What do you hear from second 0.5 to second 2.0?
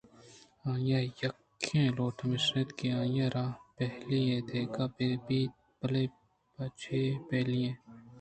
آئی ءِ یکیں